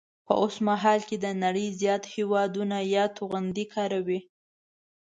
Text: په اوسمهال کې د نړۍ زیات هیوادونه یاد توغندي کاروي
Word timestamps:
په 0.25 0.33
اوسمهال 0.43 0.99
کې 1.09 1.17
د 1.19 1.27
نړۍ 1.43 1.67
زیات 1.81 2.03
هیوادونه 2.15 2.77
یاد 2.95 3.11
توغندي 3.17 3.65
کاروي 3.75 4.19